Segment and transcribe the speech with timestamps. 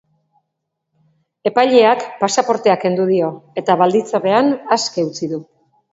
[1.49, 3.31] Epaileak pasaportea kendu dio
[3.63, 5.41] eta baldintzapean aske utzi du.